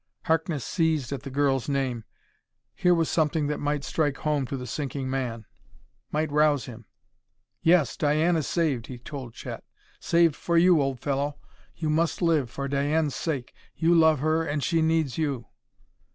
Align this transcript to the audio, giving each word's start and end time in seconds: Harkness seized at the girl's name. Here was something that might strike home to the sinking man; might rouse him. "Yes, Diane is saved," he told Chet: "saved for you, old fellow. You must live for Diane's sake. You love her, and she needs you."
Harkness 0.23 0.65
seized 0.65 1.11
at 1.13 1.21
the 1.21 1.29
girl's 1.29 1.69
name. 1.69 2.05
Here 2.73 2.95
was 2.95 3.07
something 3.07 3.45
that 3.45 3.59
might 3.59 3.83
strike 3.83 4.17
home 4.17 4.47
to 4.47 4.57
the 4.57 4.65
sinking 4.65 5.11
man; 5.11 5.45
might 6.11 6.31
rouse 6.31 6.65
him. 6.65 6.85
"Yes, 7.61 7.95
Diane 7.95 8.35
is 8.35 8.47
saved," 8.47 8.87
he 8.87 8.97
told 8.97 9.35
Chet: 9.35 9.63
"saved 9.99 10.35
for 10.35 10.57
you, 10.57 10.81
old 10.81 10.99
fellow. 11.01 11.37
You 11.75 11.91
must 11.91 12.19
live 12.19 12.49
for 12.49 12.67
Diane's 12.67 13.13
sake. 13.13 13.53
You 13.75 13.93
love 13.93 14.21
her, 14.21 14.43
and 14.43 14.63
she 14.63 14.81
needs 14.81 15.19
you." 15.19 15.45